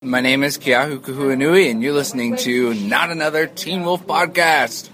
[0.00, 4.90] My name is Keahu Kahuanui, and you're listening to Not Another Teen Wolf Podcast.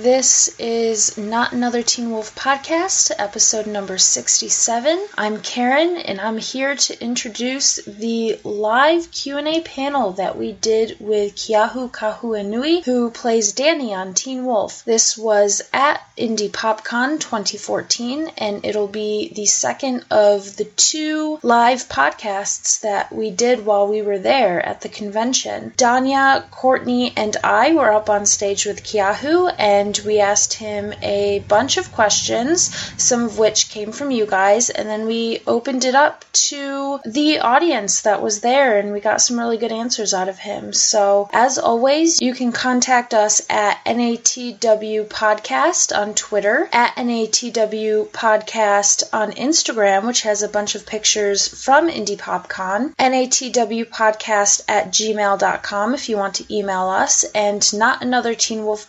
[0.00, 5.06] This is Not Another Teen Wolf podcast, episode number 67.
[5.18, 11.36] I'm Karen, and I'm here to introduce the live Q&A panel that we did with
[11.36, 14.86] Keahu Kahuanui, who plays Danny on Teen Wolf.
[14.86, 21.90] This was at Indie PopCon 2014, and it'll be the second of the two live
[21.90, 25.74] podcasts that we did while we were there at the convention.
[25.76, 31.40] Danya, Courtney, and I were up on stage with Keahu, and we asked him a
[31.48, 35.94] bunch of questions, some of which came from you guys, and then we opened it
[35.94, 40.28] up to the audience that was there, and we got some really good answers out
[40.28, 40.72] of him.
[40.72, 49.02] So, as always, you can contact us at NATW Podcast on Twitter, at NATW Podcast
[49.12, 55.94] on Instagram, which has a bunch of pictures from Indie PopCon, NATW Podcast at gmail.com
[55.94, 58.88] if you want to email us, and not another Teen Wolf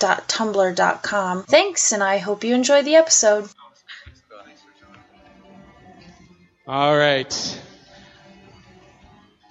[0.00, 1.44] Podcast.tumblr.com.
[1.44, 3.48] Thanks, and I hope you enjoy the episode.
[6.66, 7.60] All right.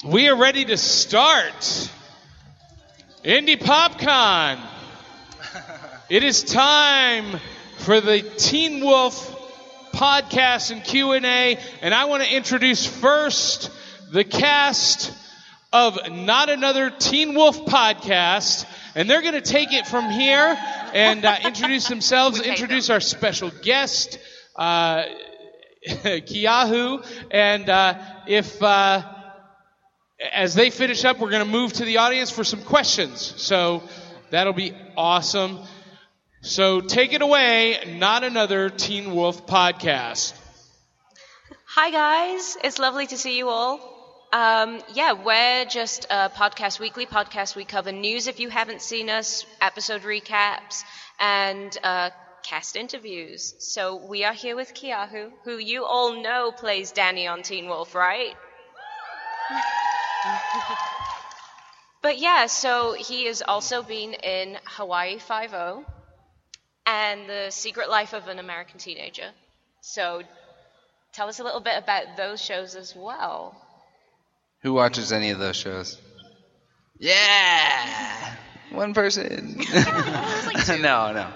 [0.06, 1.90] We are ready to start.
[3.24, 4.60] Indie PopCon.
[6.10, 7.40] It is time
[7.78, 9.14] for the Teen Wolf
[9.94, 13.70] podcast and Q&A, and I want to introduce first
[14.12, 15.14] the cast
[15.72, 18.66] of Not Another Teen Wolf podcast,
[19.00, 20.58] and they're going to take it from here
[20.94, 24.20] and uh, introduce themselves, introduce our special guest,
[24.58, 25.06] uh,
[25.88, 29.02] Keahu, and uh, if uh,
[30.34, 33.22] as they finish up, we're going to move to the audience for some questions.
[33.22, 33.84] So
[34.32, 35.60] that'll be awesome.
[36.42, 40.34] So take it away, not another Teen Wolf podcast.
[41.68, 42.58] Hi, guys.
[42.66, 43.89] It's lovely to see you all.
[44.32, 47.56] Um, yeah, we're just a podcast, weekly podcast.
[47.56, 50.84] We cover news if you haven't seen us, episode recaps,
[51.20, 52.12] and uh,
[52.44, 53.56] cast interviews.
[53.58, 57.96] So we are here with Keahu, who you all know plays Danny on Teen Wolf,
[57.96, 58.36] right?
[62.04, 65.84] but yeah, so he has also been in Hawaii Five-O
[66.86, 69.32] and The Secret Life of an American Teenager.
[69.82, 70.22] So
[71.14, 73.66] tell us a little bit about those shows as well.
[74.62, 75.98] Who watches any of those shows?
[76.98, 78.36] Yeah!
[78.72, 79.58] One person.
[80.68, 81.28] no, no.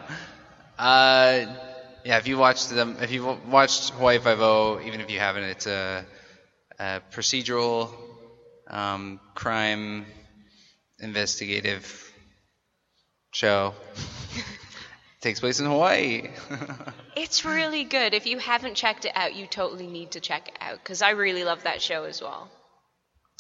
[0.77, 1.45] Uh,
[2.03, 5.67] yeah, if you watched them, if you watched Hawaii Five-O, even if you haven't, it's
[5.67, 6.05] a,
[6.79, 7.89] a procedural
[8.67, 10.05] um, crime
[10.99, 12.11] investigative
[13.31, 13.73] show.
[15.21, 16.29] Takes place in Hawaii.
[17.15, 18.15] It's really good.
[18.15, 21.11] If you haven't checked it out, you totally need to check it out because I
[21.11, 22.49] really love that show as well.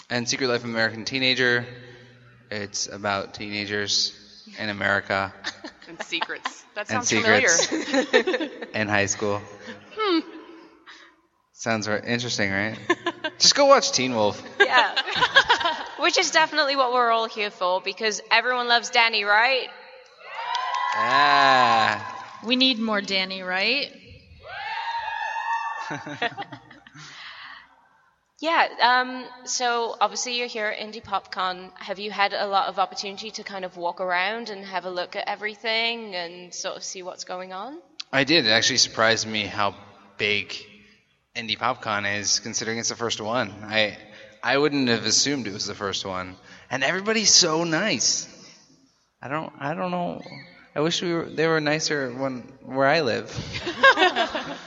[0.09, 1.67] And Secret Life of American Teenager.
[2.51, 4.13] It's about teenagers
[4.59, 5.33] in America
[5.87, 6.63] and secrets.
[6.75, 8.49] That and sounds secrets familiar.
[8.73, 9.41] in high school.
[9.95, 10.19] Hmm.
[11.53, 12.03] Sounds right.
[12.03, 12.77] interesting, right?
[13.39, 14.43] Just go watch Teen Wolf.
[14.59, 14.93] Yeah.
[15.99, 19.67] Which is definitely what we're all here for because everyone loves Danny, right?
[20.95, 22.39] Ah.
[22.43, 23.89] We need more Danny, right?
[28.43, 28.67] Yeah.
[28.81, 31.71] Um, so obviously you're here at Indie PopCon.
[31.75, 34.89] Have you had a lot of opportunity to kind of walk around and have a
[34.89, 37.79] look at everything and sort of see what's going on?
[38.11, 38.45] I did.
[38.45, 39.75] It actually surprised me how
[40.17, 40.53] big
[41.33, 43.53] Indie PopCon is, considering it's the first one.
[43.63, 43.97] I
[44.43, 46.35] I wouldn't have assumed it was the first one.
[46.69, 48.27] And everybody's so nice.
[49.21, 50.21] I don't I don't know.
[50.75, 53.31] I wish we were they were nicer when where I live.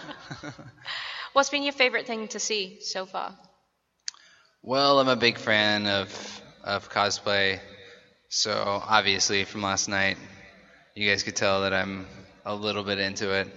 [1.34, 3.36] What's been your favorite thing to see so far?
[4.66, 6.10] Well, I'm a big fan of
[6.64, 7.60] of cosplay,
[8.30, 8.52] so
[8.86, 10.18] obviously from last night,
[10.94, 12.08] you guys could tell that I'm
[12.44, 13.48] a little bit into it,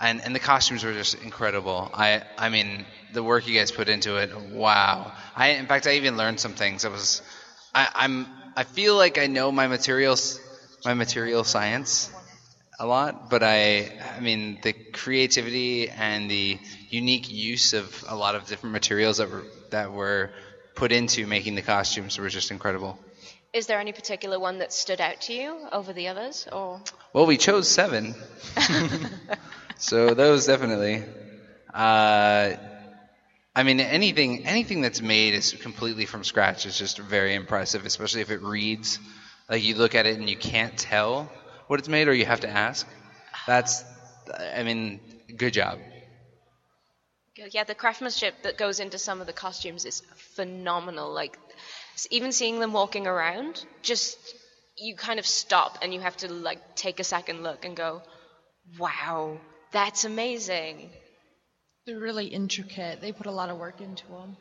[0.00, 1.90] and and the costumes were just incredible.
[1.94, 5.12] I I mean the work you guys put into it, wow.
[5.36, 6.84] I in fact I even learned some things.
[6.84, 7.22] I was
[7.74, 10.40] I, I'm I feel like I know my materials
[10.84, 12.10] my material science
[12.80, 16.58] a lot, but I I mean the creativity and the
[16.90, 20.30] unique use of a lot of different materials that were that were
[20.74, 22.98] put into making the costumes were just incredible.
[23.52, 26.80] Is there any particular one that stood out to you over the others, or
[27.12, 28.14] Well, we chose seven.
[29.78, 31.02] so those definitely.
[31.72, 32.52] Uh,
[33.54, 38.20] I mean, anything anything that's made is completely from scratch is just very impressive, especially
[38.20, 39.00] if it reads
[39.48, 41.32] like you look at it and you can't tell
[41.66, 42.86] what it's made, or you have to ask.
[43.46, 43.84] That's,
[44.56, 45.00] I mean,
[45.36, 45.78] good job.
[47.50, 50.02] Yeah, the craftsmanship that goes into some of the costumes is
[50.34, 51.12] phenomenal.
[51.12, 51.38] Like
[52.10, 54.18] even seeing them walking around, just
[54.76, 58.02] you kind of stop and you have to like take a second look and go,
[58.78, 59.38] "Wow,
[59.72, 60.90] that's amazing."
[61.86, 63.00] They're really intricate.
[63.00, 64.36] They put a lot of work into them.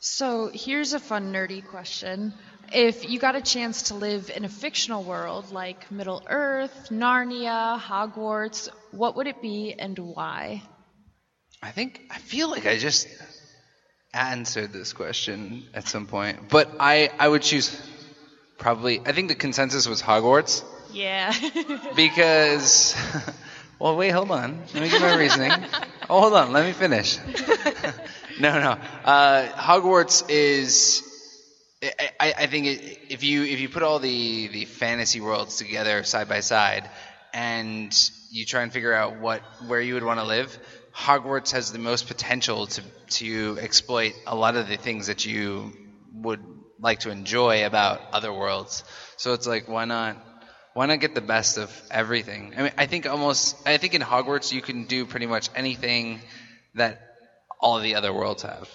[0.00, 2.32] So here's a fun, nerdy question.
[2.72, 7.80] If you got a chance to live in a fictional world like Middle Earth, Narnia,
[7.80, 10.62] Hogwarts, what would it be and why?
[11.62, 13.08] I think I feel like I just
[14.14, 17.80] answered this question at some point, but I I would choose
[18.58, 19.00] probably.
[19.04, 21.32] I think the consensus was Hogwarts Yeah.
[21.96, 22.96] because.
[23.78, 24.62] well, wait, hold on.
[24.74, 25.52] Let me get my reasoning.
[26.10, 26.54] Oh, hold on.
[26.54, 27.18] Let me finish.
[28.40, 28.78] no, no.
[29.04, 31.02] Uh, Hogwarts is.
[31.82, 35.58] I, I, I think it, if you if you put all the the fantasy worlds
[35.58, 36.88] together side by side,
[37.34, 37.92] and
[38.30, 40.58] you try and figure out what where you would want to live,
[40.94, 45.72] Hogwarts has the most potential to to exploit a lot of the things that you
[46.12, 46.40] would
[46.80, 48.84] like to enjoy about other worlds.
[49.16, 50.16] So it's like why not
[50.74, 52.54] why not get the best of everything?
[52.56, 56.20] I mean, I think almost I think in Hogwarts you can do pretty much anything
[56.74, 57.00] that
[57.60, 58.68] all the other worlds have.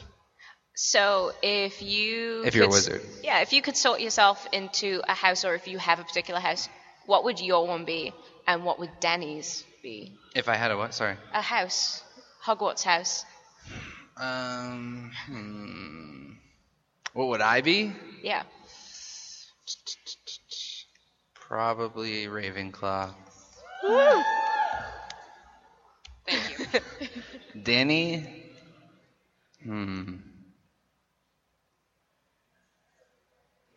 [0.76, 3.02] So if you If you're a could s- wizard.
[3.24, 6.40] yeah, if you could sort yourself into a house, or if you have a particular
[6.40, 6.68] house,
[7.06, 8.12] what would your one be,
[8.48, 10.14] and what would Danny's be?
[10.34, 10.94] If I had a what?
[10.96, 11.18] Sorry.
[11.34, 12.02] A house,
[12.44, 13.26] Hogwarts house.
[14.18, 16.32] Um, hmm.
[17.14, 17.92] What would I be?
[18.24, 18.44] Yeah.
[21.36, 23.14] Probably Ravenclaw.
[23.84, 24.24] Woo!
[26.28, 27.62] Thank you.
[27.62, 28.26] Danny?
[29.64, 30.16] Hmm.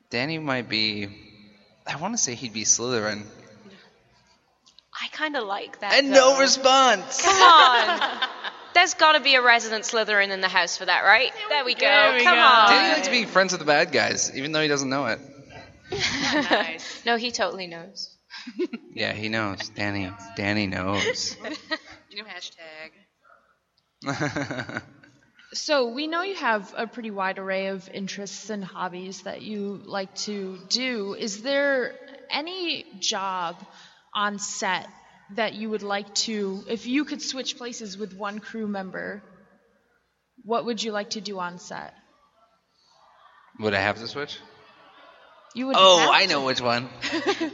[0.09, 1.09] Danny might be.
[1.87, 3.25] I want to say he'd be Slytherin.
[5.17, 5.95] I kind of like that.
[5.95, 7.23] And no response!
[7.23, 8.29] Come on.
[8.75, 11.33] There's got to be a resident Slytherin in the house for that, right?
[11.49, 11.81] There we go.
[11.81, 12.41] There we Come go.
[12.41, 12.71] on.
[12.71, 15.19] Danny likes being friends with the bad guys, even though he doesn't know it.
[15.91, 16.93] nice.
[17.07, 18.15] No, he totally knows.
[18.93, 19.69] Yeah, he knows.
[19.71, 20.11] Danny.
[20.37, 21.37] Danny knows.
[22.11, 22.93] You know hashtag.
[25.53, 29.81] So we know you have a pretty wide array of interests and hobbies that you
[29.85, 31.15] like to do.
[31.15, 31.95] Is there
[32.31, 33.57] any job
[34.15, 34.87] on set
[35.31, 39.23] that you would like to, if you could switch places with one crew member,
[40.43, 41.93] what would you like to do on set?
[43.61, 44.39] Would I have to switch?
[45.55, 45.77] You would.
[45.79, 46.27] Oh, have I to.
[46.27, 46.91] know which one.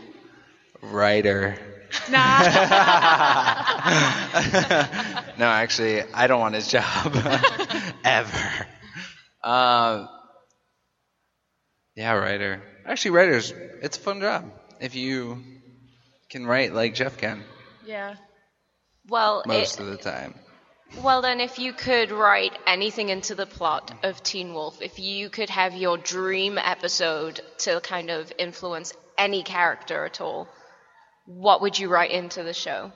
[0.83, 1.59] Writer.
[2.11, 2.41] Nah.
[5.37, 7.15] no, actually, I don't want his job
[8.05, 8.67] ever.
[9.43, 10.07] Uh,
[11.95, 12.63] yeah, writer.
[12.87, 14.45] Actually, writers, it's a fun job
[14.81, 15.43] if you
[16.31, 17.45] can write like Jeff can
[17.85, 18.17] yeah.
[19.09, 20.35] Well, most it, of the time.
[21.03, 25.29] well then, if you could write anything into the plot of Teen Wolf, if you
[25.29, 30.49] could have your dream episode to kind of influence any character at all,
[31.27, 32.93] what would you write into the show?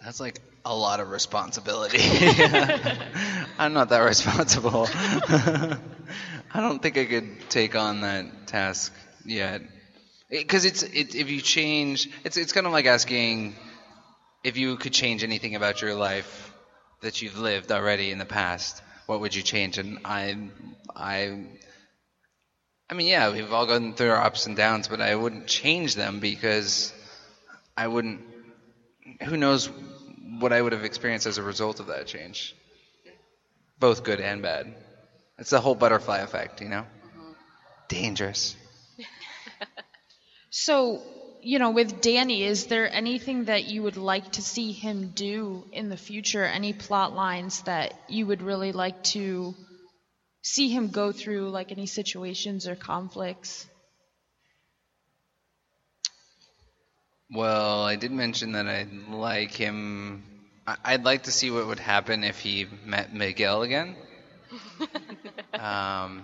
[0.00, 1.98] That's like a lot of responsibility.
[3.58, 4.88] I'm not that responsible.
[4.92, 8.92] I don't think I could take on that task
[9.24, 9.62] yet.
[10.30, 13.54] Because it's it, if you change, it's it's kind of like asking
[14.44, 16.52] if you could change anything about your life
[17.02, 18.82] that you've lived already in the past.
[19.06, 19.78] What would you change?
[19.78, 20.36] And I,
[20.96, 21.46] I,
[22.90, 25.94] I mean, yeah, we've all gone through our ups and downs, but I wouldn't change
[25.94, 26.92] them because
[27.76, 28.22] I wouldn't
[29.22, 29.68] who knows
[30.40, 32.54] what I would have experienced as a result of that change.
[33.78, 34.74] Both good and bad.
[35.38, 36.86] It's the whole butterfly effect, you know?
[37.16, 37.32] Mm-hmm.
[37.88, 38.56] Dangerous.
[40.56, 41.02] So,
[41.42, 45.66] you know, with Danny, is there anything that you would like to see him do
[45.72, 46.44] in the future?
[46.44, 49.56] Any plot lines that you would really like to
[50.42, 53.66] see him go through, like any situations or conflicts?
[57.32, 60.22] Well, I did mention that I'd like him.
[60.84, 63.96] I'd like to see what would happen if he met Miguel again.
[65.54, 66.22] um,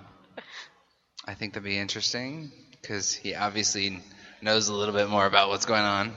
[1.26, 4.00] I think that'd be interesting because he obviously
[4.42, 6.14] knows a little bit more about what's going on.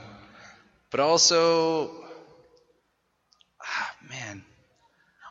[0.90, 1.90] But also,
[3.62, 4.44] ah, man,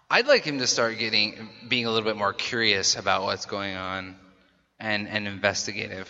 [0.09, 3.75] I'd like him to start getting being a little bit more curious about what's going
[3.75, 4.15] on
[4.79, 6.09] and and investigative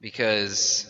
[0.00, 0.86] because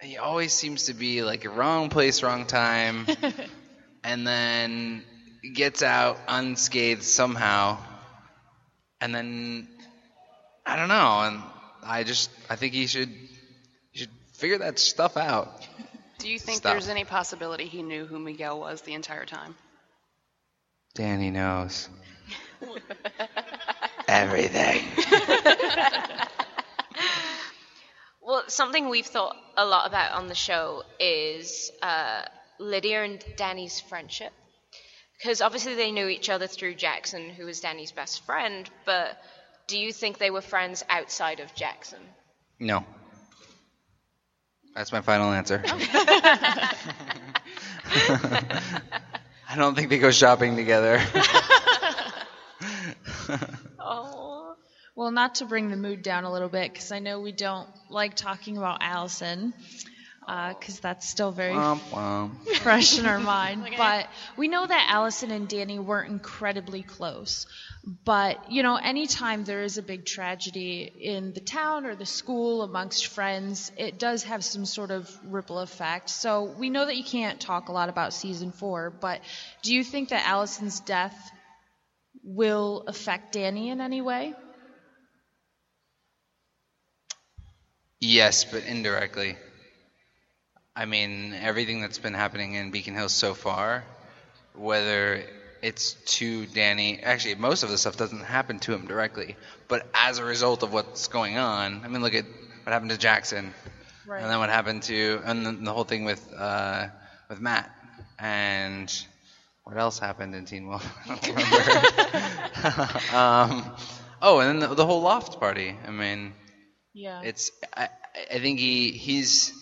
[0.00, 3.06] he always seems to be like wrong place, wrong time,
[4.04, 5.04] and then
[5.54, 7.78] gets out unscathed somehow,
[9.00, 9.68] and then
[10.64, 11.42] I don't know, and
[11.84, 13.31] I just I think he should he should
[14.42, 15.64] figure that stuff out.
[16.18, 16.72] Do you think Stop.
[16.72, 19.54] there's any possibility he knew who Miguel was the entire time?
[20.94, 21.88] Danny knows
[24.08, 24.82] everything.
[28.24, 32.22] Well, something we've thought a lot about on the show is uh,
[32.60, 34.32] Lydia and Danny's friendship.
[35.18, 39.20] Because obviously they knew each other through Jackson, who was Danny's best friend, but
[39.66, 41.98] do you think they were friends outside of Jackson?
[42.60, 42.86] No.
[44.74, 45.62] That's my final answer.
[49.48, 51.00] I don't think they go shopping together.
[53.78, 54.54] Oh.
[54.94, 57.68] Well, not to bring the mood down a little bit, because I know we don't
[57.88, 59.54] like talking about Allison,
[60.26, 62.30] Uh, because that's still very Womp womp.
[62.58, 63.64] fresh in our mind.
[63.76, 67.46] But we know that Allison and Danny weren't incredibly close.
[68.04, 72.62] But, you know, anytime there is a big tragedy in the town or the school
[72.62, 76.08] amongst friends, it does have some sort of ripple effect.
[76.08, 79.20] So we know that you can't talk a lot about season four, but
[79.62, 81.16] do you think that Allison's death
[82.22, 84.34] will affect Danny in any way?
[87.98, 89.36] Yes, but indirectly.
[90.74, 93.84] I mean, everything that's been happening in Beacon Hills so far,
[94.54, 95.22] whether
[95.60, 99.36] it's to Danny, actually, most of the stuff doesn't happen to him directly,
[99.68, 102.24] but as a result of what's going on, I mean, look at
[102.64, 103.52] what happened to Jackson,
[104.22, 106.88] and then what happened to, and then the whole thing with uh,
[107.28, 107.70] with Matt,
[108.18, 108.92] and
[109.64, 110.90] what else happened in Teen Wolf?
[111.06, 111.36] I don't
[113.12, 113.64] remember.
[113.68, 113.76] um,
[114.22, 115.76] oh, and then the, the whole loft party.
[115.86, 116.32] I mean,
[116.94, 117.20] Yeah.
[117.22, 117.88] it's I,
[118.32, 119.52] I think he he's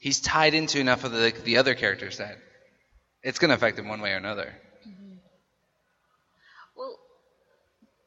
[0.00, 2.36] he's tied into enough of the the other characters that
[3.22, 4.52] it's going to affect him one way or another.
[6.76, 6.98] Well,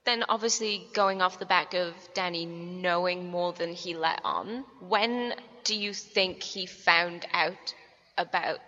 [0.06, 5.34] then obviously going off the back of Danny knowing more than he let on, when
[5.64, 7.74] do you think he found out
[8.18, 8.60] about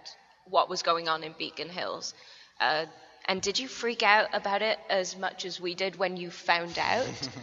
[0.46, 2.14] what was going on in Beacon Hills?
[2.62, 2.86] Uh,
[3.28, 6.78] and did you freak out about it as much as we did when you found
[6.80, 7.30] out?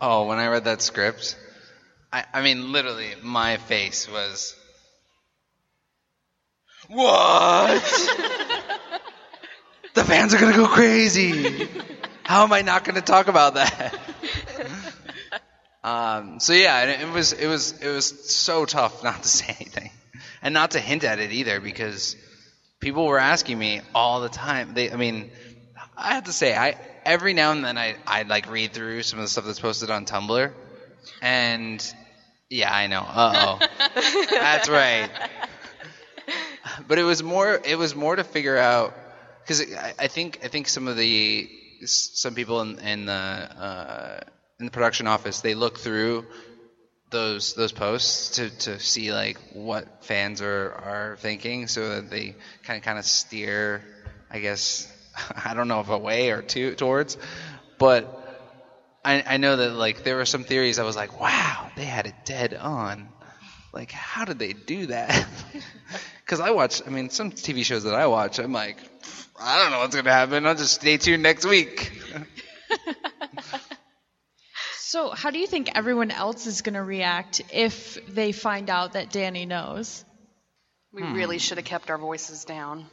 [0.00, 1.36] Oh, when I read that script,
[2.12, 4.54] I I mean literally my face was
[6.88, 7.82] what?
[9.94, 11.68] the fans are going to go crazy.
[12.24, 13.98] How am I not going to talk about that?
[15.84, 19.54] um, so yeah, and it was it was it was so tough not to say
[19.60, 19.90] anything,
[20.42, 22.16] and not to hint at it either, because
[22.80, 24.74] people were asking me all the time.
[24.74, 25.30] They, I mean,
[25.96, 29.18] I have to say, I every now and then I I like read through some
[29.18, 30.52] of the stuff that's posted on Tumblr,
[31.22, 31.94] and
[32.48, 33.00] yeah, I know.
[33.06, 33.66] Uh oh,
[34.30, 35.10] that's right.
[36.86, 38.94] But it was more it was more to figure out
[39.42, 41.48] because I, I think I think some of the
[41.86, 44.20] some people in, in the uh,
[44.58, 46.24] in the production office they look through
[47.10, 52.34] those those posts to, to see like what fans are, are thinking so that they
[52.64, 53.82] kind of kind of steer
[54.30, 54.90] I guess
[55.44, 57.16] I don't know if away or to towards
[57.78, 58.04] but
[59.04, 62.06] I, I know that like there were some theories I was like wow they had
[62.06, 63.08] it dead on.
[63.72, 65.26] Like how did they do that
[66.24, 68.78] because I watch I mean some TV shows that I watch I'm like
[69.38, 71.92] I don't know what's gonna happen I'll just stay tuned next week
[74.94, 78.92] So, how do you think everyone else is going to react if they find out
[78.92, 80.04] that Danny knows?
[80.92, 82.86] We really should have kept our voices down.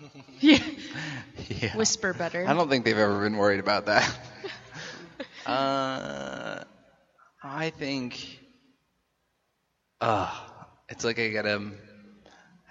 [0.40, 0.58] Yeah.
[1.48, 1.76] yeah.
[1.76, 2.44] Whisper better.
[2.44, 4.18] I don't think they've ever been worried about that.
[5.46, 6.64] uh,
[7.42, 8.40] I think,
[10.00, 10.32] uh,
[10.88, 11.70] it's like I gotta,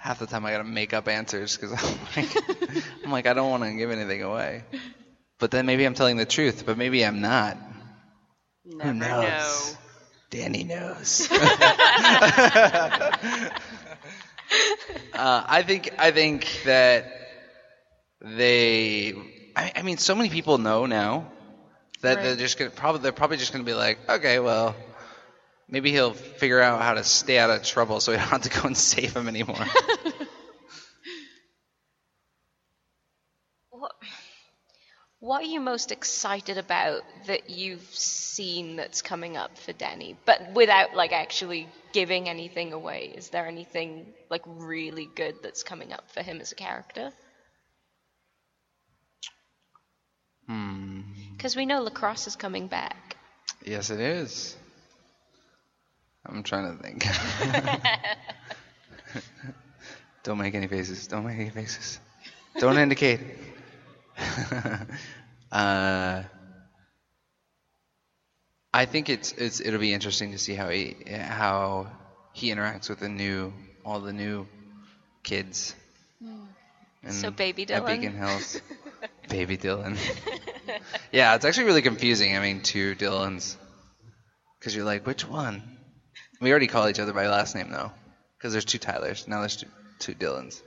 [0.08, 2.34] half the time I gotta make up answers because I'm like,
[3.04, 4.64] I'm like, I don't want to give anything away.
[5.38, 7.58] But then maybe I'm telling the truth, but maybe I'm not.
[8.64, 9.22] Never knows?
[9.22, 9.78] know.
[10.30, 11.28] Danny knows.
[11.32, 11.40] uh,
[15.14, 17.12] I think I think that
[18.22, 19.14] they.
[19.58, 21.30] I, I mean, so many people know now
[22.02, 24.74] that they're just gonna probably they're probably just gonna be like, okay, well,
[25.70, 28.50] maybe he'll figure out how to stay out of trouble, so we don't have to
[28.50, 29.56] go and save him anymore.
[33.70, 33.92] what,
[35.20, 40.54] what are you most excited about that you've seen that's coming up for Danny, but
[40.54, 43.14] without like actually giving anything away?
[43.16, 47.12] Is there anything like really good that's coming up for him as a character?
[50.48, 51.02] Hmm.
[51.36, 53.18] Because we know lacrosse is coming back.
[53.66, 54.56] Yes, it is.
[56.28, 57.04] I'm trying to think.
[60.24, 61.08] Don't make any faces.
[61.08, 62.00] Don't make any faces.
[62.60, 63.22] Don't indicate.
[65.52, 66.24] uh,
[68.74, 71.88] I think it's it's it'll be interesting to see how he how
[72.34, 73.54] he interacts with the new
[73.86, 74.48] all the new
[75.24, 75.76] kids.
[77.04, 77.78] And So baby Dylan.
[77.78, 77.88] At?
[77.88, 78.62] Beacon Hills.
[79.30, 79.98] baby Dylan.
[81.12, 82.36] yeah, it's actually really confusing.
[82.36, 83.56] I mean, two Dylans.
[84.60, 85.77] Because you're like, which one?
[86.40, 87.92] We already call each other by last name, though.
[88.38, 89.28] Because there's two Tylers.
[89.28, 89.68] Now there's two,
[90.00, 90.62] two Dylans.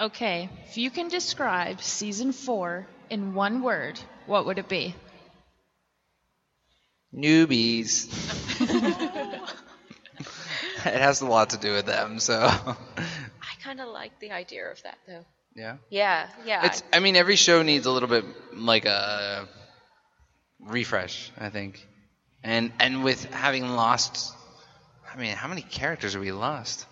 [0.00, 4.94] Okay, if you can describe season four in one word, what would it be?
[7.14, 8.08] Newbies.
[10.84, 12.34] it has a lot to do with them, so.
[12.44, 12.74] I
[13.62, 15.24] kind of like the idea of that, though.
[15.54, 15.76] yeah.
[15.90, 16.66] Yeah, yeah.
[16.66, 16.82] It's.
[16.92, 19.48] I mean, every show needs a little bit like a
[20.58, 21.30] refresh.
[21.38, 21.86] I think,
[22.44, 24.32] and and with having lost,
[25.12, 26.86] I mean, how many characters have we lost?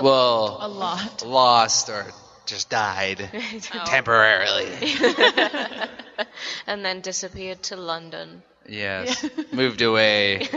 [0.00, 1.26] well, A lot.
[1.26, 2.06] lost or
[2.46, 3.82] just died oh.
[3.84, 4.68] temporarily.
[6.66, 8.42] and then disappeared to London.
[8.66, 10.48] Yes, moved away.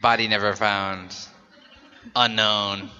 [0.00, 1.16] Body never found.
[2.14, 2.90] Unknown.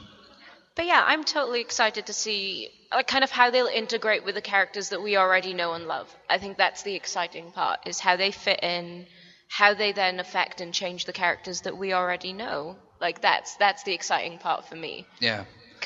[0.75, 4.41] But yeah, I'm totally excited to see like kind of how they'll integrate with the
[4.41, 6.15] characters that we already know and love.
[6.29, 9.07] I think that's the exciting part is how they fit in,
[9.49, 12.77] how they then affect and change the characters that we already know.
[13.01, 15.07] Like that's that's the exciting part for me.
[15.21, 15.45] Yeah.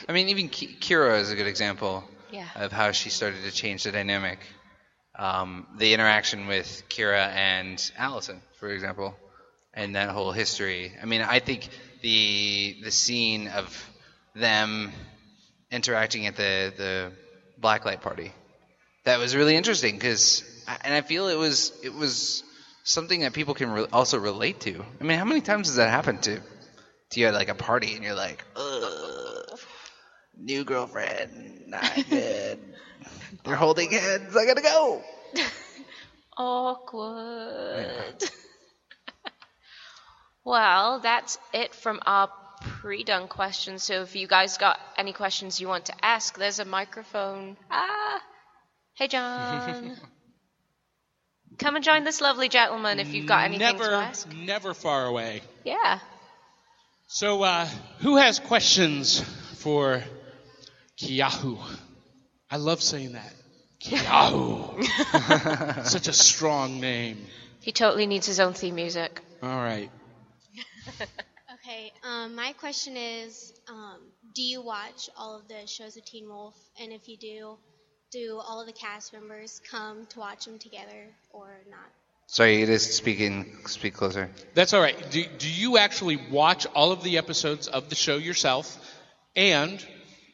[0.09, 2.49] I mean, even Kira is a good example Yeah.
[2.55, 4.39] of how she started to change the dynamic.
[5.19, 9.17] Um, the interaction with Kira and Allison, for example,
[9.75, 10.93] and that whole history.
[11.03, 11.69] I mean, I think
[12.03, 13.91] the the scene of
[14.37, 14.93] them
[15.73, 17.13] interacting at the the
[17.61, 18.33] blacklight party
[19.05, 20.45] that was really interesting because,
[20.85, 22.45] and I feel it was it was
[22.89, 24.85] something that people can re- also relate to.
[25.01, 26.41] I mean, how many times has that happened to
[27.11, 29.59] to you at like a party and you're like, Ugh,
[30.37, 32.59] new girlfriend, not good.
[33.45, 34.37] They're holding hands.
[34.37, 35.03] I gotta go.
[36.37, 38.23] Awkward.
[40.45, 42.29] well, that's it from our
[42.81, 43.83] pre-done questions.
[43.83, 47.57] So if you guys got any questions you want to ask, there's a microphone.
[47.71, 48.21] Ah,
[48.95, 49.97] hey John.
[51.59, 54.33] Come and join this lovely gentleman if you've got anything never, to ask.
[54.33, 55.43] never far away.
[55.65, 55.99] Yeah.
[57.09, 57.67] So, uh,
[58.01, 59.21] who has questions
[59.57, 60.03] for
[60.99, 61.59] Keahu?
[62.51, 63.35] I love saying that.
[63.81, 65.85] Keahu.
[65.85, 67.27] Such a strong name.
[67.61, 69.21] He totally needs his own theme music.
[69.43, 69.91] All right.
[71.69, 73.99] Okay, um, my question is um,
[74.35, 76.55] Do you watch all of the shows of Teen Wolf?
[76.81, 77.59] And if you do,
[78.11, 81.89] do all of the cast members come to watch them together or not?
[82.27, 83.57] Sorry, it is speaking.
[83.67, 84.31] Speak closer.
[84.55, 84.97] That's all right.
[85.11, 88.77] Do, do you actually watch all of the episodes of the show yourself?
[89.35, 89.85] And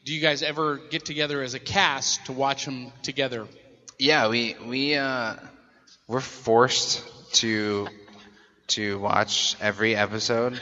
[0.03, 3.47] do you guys ever get together as a cast to watch them together?
[3.97, 5.35] Yeah, we we uh,
[6.07, 7.03] we're forced
[7.35, 7.87] to
[8.67, 10.59] to watch every episode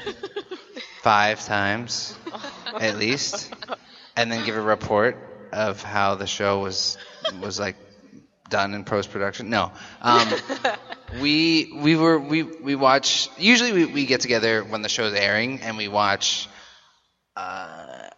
[1.02, 2.16] five times
[2.80, 3.52] at least,
[4.16, 6.98] and then give a report of how the show was
[7.40, 7.76] was like
[8.50, 9.50] done in post production.
[9.50, 10.28] No, um,
[11.22, 13.30] we we were we we watch.
[13.38, 16.50] Usually we, we get together when the show's airing, and we watch.
[17.36, 18.10] Uh,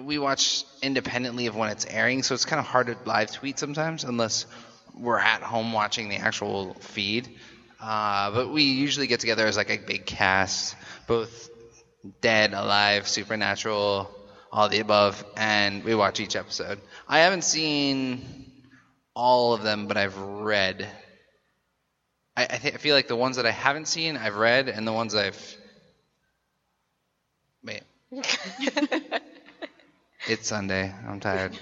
[0.00, 3.58] we watch independently of when it's airing, so it's kind of hard to live tweet
[3.58, 4.46] sometimes unless
[4.94, 7.28] we're at home watching the actual feed.
[7.80, 11.50] Uh, but we usually get together as like a big cast, both
[12.20, 14.10] dead, alive, supernatural,
[14.52, 16.80] all the above, and we watch each episode.
[17.08, 18.52] I haven't seen
[19.14, 20.86] all of them, but I've read.
[22.36, 24.86] I, I, th- I feel like the ones that I haven't seen, I've read, and
[24.86, 25.56] the ones I've.
[27.64, 27.82] Wait.
[30.28, 30.94] It's Sunday.
[31.08, 31.58] I'm tired.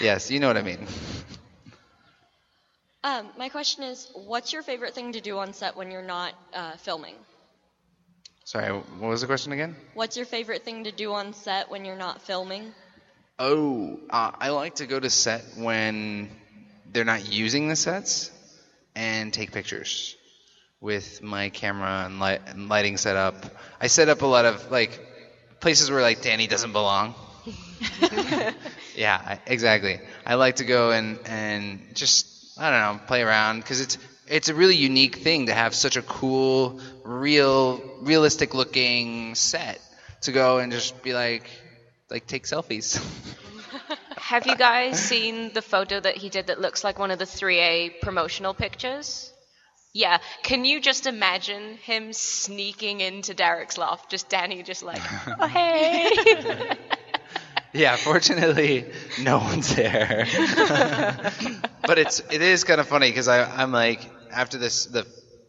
[0.00, 0.86] yes, you know what I mean.
[3.02, 6.34] Um, my question is, what's your favorite thing to do on set when you're not
[6.54, 7.16] uh, filming?
[8.44, 9.76] Sorry, what was the question again?
[9.94, 12.72] What's your favorite thing to do on set when you're not filming?
[13.38, 16.30] Oh, uh, I like to go to set when
[16.92, 18.30] they're not using the sets
[18.94, 20.16] and take pictures
[20.80, 23.34] with my camera and, light, and lighting set up.
[23.80, 25.00] I set up a lot of like
[25.60, 27.14] places where like Danny doesn't belong.
[28.96, 30.00] yeah, I, exactly.
[30.26, 33.96] I like to go and and just I don't know play around because it's
[34.32, 39.78] it's a really unique thing to have such a cool, real, realistic looking set
[40.22, 41.50] to go and just be like
[42.10, 42.96] like take selfies.
[44.16, 47.26] Have you guys seen the photo that he did that looks like one of the
[47.26, 49.30] 3A promotional pictures?
[49.92, 50.18] Yeah.
[50.42, 54.10] Can you just imagine him sneaking into Derek's loft?
[54.10, 55.02] Just Danny, just like,
[55.38, 56.10] oh, hey.
[57.74, 58.84] Yeah, fortunately,
[59.22, 60.26] no one's there.
[61.86, 65.06] but it's it is kind of funny because I'm like after this the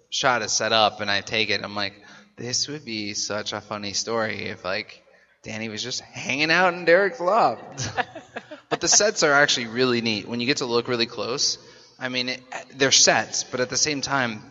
[0.09, 1.93] shot is set up and I take it, I'm like,
[2.37, 5.03] this would be such a funny story if like
[5.43, 7.89] Danny was just hanging out in Derek's loft.
[8.69, 11.57] but the sets are actually really neat when you get to look really close.
[11.99, 12.41] I mean, it,
[12.75, 14.41] they're sets, but at the same time,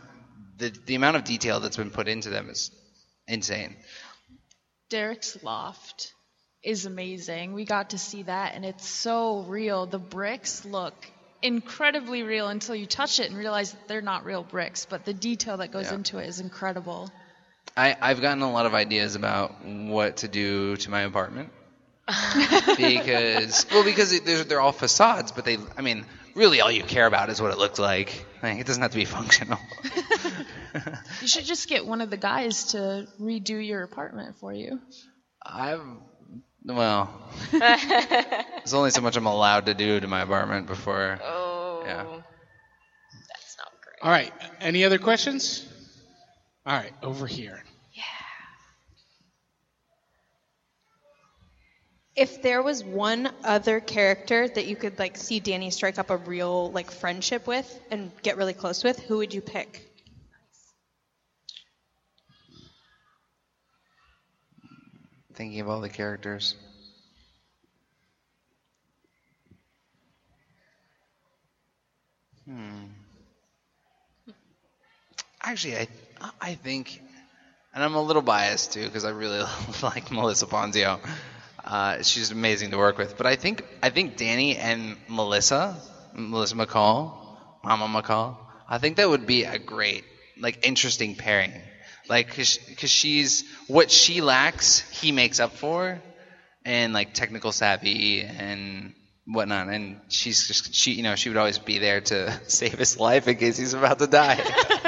[0.59, 2.71] the the amount of detail that's been put into them is
[3.27, 3.77] insane.
[4.91, 6.13] Derek's loft
[6.63, 7.55] is amazing.
[7.55, 9.87] We got to see that, and it's so real.
[9.87, 10.95] The bricks look
[11.43, 15.15] incredibly real until you touch it and realize that they're not real bricks, but the
[15.15, 15.95] detail that goes Yeah.
[15.97, 17.11] into it is incredible.
[17.77, 21.51] I, I've gotten a lot of ideas about what to do to my apartment
[22.77, 26.83] because well because it, they're, they're all facades but they I mean really all you
[26.83, 29.59] care about is what it looks like like it doesn't have to be functional
[31.21, 34.81] You should just get one of the guys to redo your apartment for you.
[35.45, 35.81] I've
[36.65, 37.11] well
[37.51, 41.53] there's only so much I'm allowed to do to my apartment before oh.
[41.85, 42.05] Yeah.
[42.05, 44.03] That's not great.
[44.03, 44.33] All right.
[44.61, 45.67] Any other questions?
[46.65, 47.63] All right, over here.
[47.93, 48.03] Yeah.
[52.15, 56.19] If there was one other character that you could like see Danny strike up a
[56.19, 59.92] real like friendship with and get really close with, who would you pick?
[65.35, 66.57] Thinking of all the characters
[72.47, 72.93] hmm
[75.43, 75.89] actually I
[76.41, 77.03] I think
[77.75, 79.43] and I'm a little biased too because I really
[79.83, 81.01] like Melissa Ponzio.
[81.65, 83.17] Uh, she's amazing to work with.
[83.17, 87.15] But I think I think Danny and Melissa, Melissa McCall,
[87.65, 90.05] Mama McCall, I think that would be a great,
[90.39, 91.72] like, interesting pairing.
[92.09, 96.01] Like, because she's what she lacks, he makes up for,
[96.65, 98.95] and like technical savvy and
[99.27, 99.69] whatnot.
[99.69, 103.29] And she's just she, you know, she would always be there to save his life
[103.29, 104.41] in case he's about to die.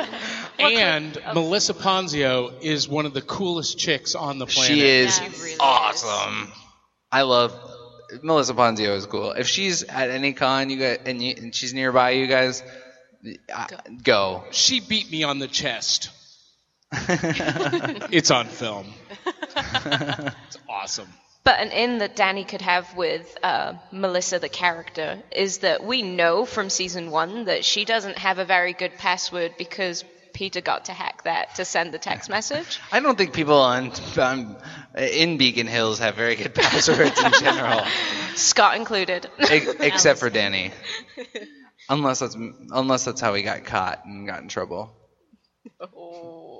[0.59, 4.72] and Melissa Ponzio is one of the coolest chicks on the planet.
[4.72, 6.53] She is Yeah, really awesome.
[7.11, 7.59] I love
[8.22, 9.33] Melissa Ponzio is cool.
[9.33, 12.62] If she's at any con, you guys, and, you, and she's nearby, you guys
[13.53, 13.68] I,
[14.03, 14.44] go.
[14.50, 16.11] She beat me on the chest.
[18.11, 18.87] It's on film.
[19.57, 21.09] It's awesome.
[21.44, 26.00] But an in that Danny could have with uh, Melissa, the character, is that we
[26.02, 30.87] know from season one that she doesn't have a very good password because Peter got
[30.87, 32.80] to hack that to send the text message.
[32.90, 34.57] I don't think people on, on
[34.96, 37.83] in Beacon Hills have very good passwords in general,
[38.35, 39.26] Scott included.
[39.40, 40.72] e- except for Danny.
[41.90, 42.37] Unless that's
[42.70, 44.92] unless that's how he got caught and got in trouble.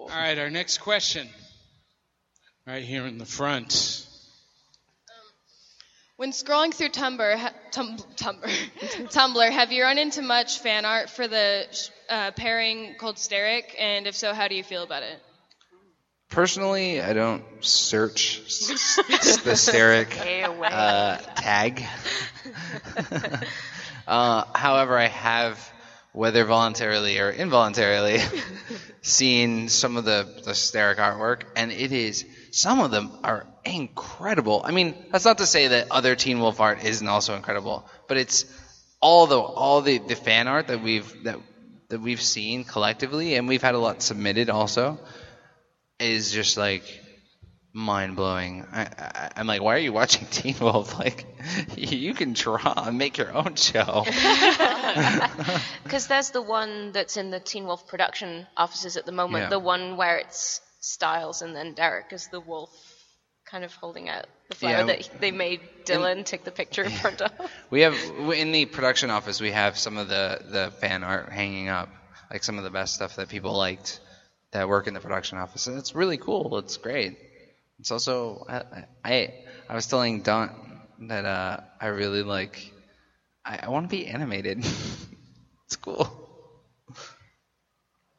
[0.04, 1.28] All right, our next question.
[2.66, 4.06] Right here in the front.
[6.16, 8.42] When scrolling through Tumblr, ha- tum- Tumblr,
[9.10, 11.66] Tumblr, have you run into much fan art for the
[12.08, 13.74] uh, pairing Cold Sterek?
[13.78, 15.18] And if so, how do you feel about it?
[16.30, 20.16] Personally, I don't search s- s- the Sterek
[20.62, 21.84] uh, tag.
[24.06, 25.72] uh, however, I have,
[26.14, 28.20] whether voluntarily or involuntarily,
[29.03, 34.62] seen some of the, the Sterek artwork, and it is some of them are incredible.
[34.64, 38.16] I mean, that's not to say that other Teen Wolf art isn't also incredible, but
[38.16, 38.44] it's
[39.00, 41.40] all the all the, the fan art that we've that
[41.88, 45.00] that we've seen collectively, and we've had a lot submitted also,
[45.98, 46.85] is just like
[47.74, 48.64] mind blowing.
[48.72, 50.98] I, I, I'm like, why are you watching Teen Wolf?
[50.98, 51.26] Like,
[51.76, 54.04] you can draw and make your own show.
[55.82, 59.48] Because there's the one that's in the Teen Wolf production offices at the moment, Yeah.
[59.50, 62.70] the one where it's Stiles and then Derek is the wolf
[63.50, 64.84] kind of holding out the flower Yeah.
[64.84, 67.30] that they made Dylan take the picture in front of.
[67.70, 67.94] We have
[68.34, 69.40] in the production office.
[69.40, 71.88] We have some of the the fan art hanging up,
[72.30, 74.00] like some of the best stuff that people liked
[74.52, 76.58] that work in the production office, and it's really cool.
[76.58, 77.16] It's great.
[77.78, 78.62] It's also I
[79.04, 79.34] I,
[79.68, 80.50] I was telling Don
[81.08, 82.72] that uh, I really like.
[83.44, 84.58] I, I want to be animated.
[85.66, 86.08] it's cool.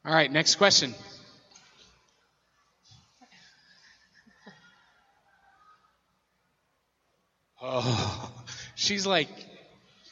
[0.06, 0.96] All right, next question.
[7.62, 8.32] Oh,
[8.76, 9.30] she's like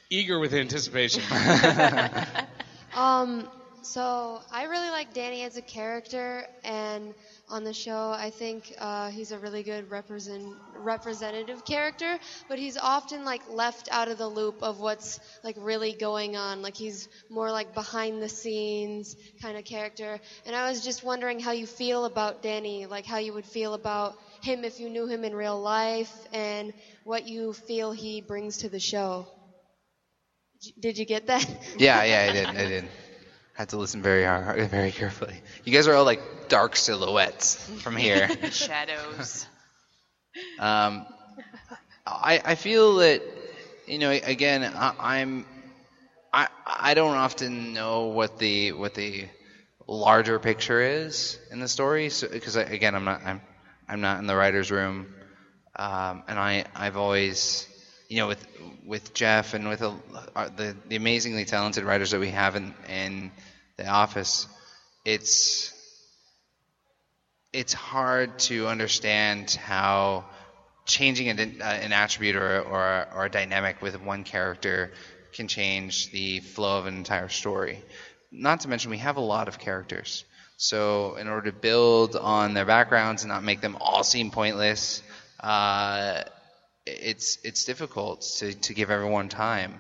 [0.10, 1.24] eager with anticipation.
[2.94, 3.48] Um,
[3.86, 7.14] so I really like Danny as a character, and
[7.48, 12.18] on the show, I think uh, he's a really good represent representative character.
[12.48, 16.62] But he's often like left out of the loop of what's like really going on.
[16.62, 20.20] Like he's more like behind the scenes kind of character.
[20.46, 23.74] And I was just wondering how you feel about Danny, like how you would feel
[23.74, 28.58] about him if you knew him in real life, and what you feel he brings
[28.58, 29.28] to the show.
[30.80, 31.46] Did you get that?
[31.78, 32.54] Yeah, yeah, I did.
[32.56, 32.92] I did.
[33.54, 35.42] Had to listen very hard, very carefully.
[35.64, 38.30] You guys are all like dark silhouettes from here.
[38.52, 39.48] Shadows.
[40.58, 41.06] Um,
[42.06, 43.22] I I feel that
[43.86, 45.46] you know again I, I'm
[46.34, 49.30] I I don't often know what the what the
[49.88, 53.42] larger picture is in the story so because again I'm not I'm
[53.88, 55.08] I'm not in the writers room
[55.76, 57.68] um, and I I've always
[58.14, 58.46] you know with
[58.86, 59.96] with Jeff and with a,
[60.36, 63.32] uh, the the amazingly talented writers that we have in in
[63.78, 64.48] the office
[65.04, 65.74] it's
[67.52, 70.26] it's hard to understand how
[70.86, 74.92] changing an, uh, an attribute or, or, or a dynamic with one character
[75.34, 77.84] can change the flow of an entire story.
[78.32, 80.26] Not to mention, we have a lot of characters.
[80.58, 85.04] So, in order to build on their backgrounds and not make them all seem pointless,
[85.40, 86.24] uh,
[86.86, 89.80] it's it's difficult to, to give everyone time.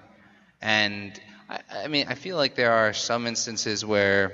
[0.62, 4.32] And I, I mean, I feel like there are some instances where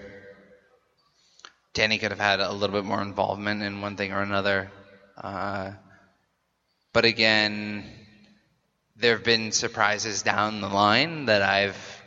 [1.74, 4.72] Danny could have had a little bit more involvement in one thing or another.
[5.18, 5.72] Uh,
[6.94, 7.86] but again,
[8.96, 12.04] there have been surprises down the line that I've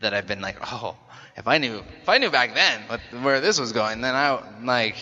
[0.00, 0.96] that I've been like, oh,
[1.36, 4.42] if I knew if I knew back then what, where this was going, then I
[4.64, 4.96] like,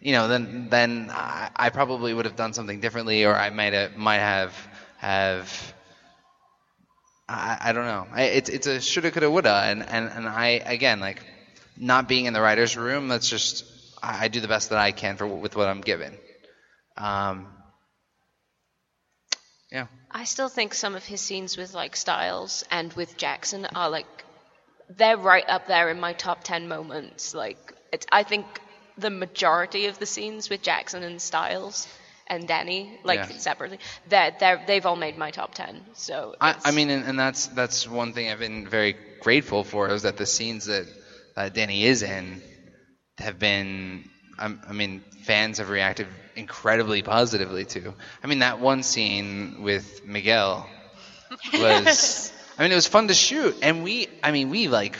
[0.00, 3.72] you know, then then I, I probably would have done something differently, or I might
[3.72, 4.54] have might have
[4.98, 5.74] have.
[7.28, 8.06] I, I don't know.
[8.12, 11.22] I, it's it's a shoulda, coulda, woulda, and, and and I again like
[11.76, 13.08] not being in the writers' room.
[13.08, 13.64] That's just
[14.02, 16.16] I, I do the best that I can for with what I'm given.
[16.96, 17.48] Um,
[19.70, 19.86] yeah.
[20.10, 24.06] I still think some of his scenes with like Stiles and with Jackson are like
[24.88, 27.34] they're right up there in my top 10 moments.
[27.34, 27.74] Like
[28.10, 28.46] I think
[28.98, 31.88] the majority of the scenes with Jackson and Stiles
[32.26, 33.38] and Danny like Yeah.
[33.38, 35.80] separately they're, they're they've all made my top 10.
[35.94, 39.88] So I, I mean, and, and that's that's one thing I've been very grateful for
[39.90, 40.86] is that the scenes that
[41.36, 42.42] uh, Danny is in
[43.18, 44.08] have been.
[44.38, 46.06] I'm, I mean, fans have reacted
[46.36, 47.94] incredibly positively to.
[48.22, 50.68] I mean, that one scene with Miguel
[51.54, 52.32] was.
[52.58, 54.08] I mean, it was fun to shoot, and we.
[54.22, 54.98] I mean, we like.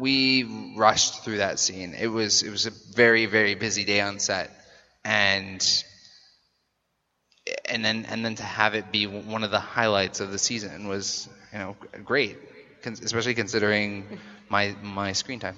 [0.00, 0.44] We
[0.76, 1.94] rushed through that scene.
[1.94, 4.50] It was it was a very very busy day on set,
[5.04, 5.62] and
[7.66, 10.88] and then and then to have it be one of the highlights of the season
[10.88, 12.38] was you know great,
[12.84, 15.56] especially considering my my screen time.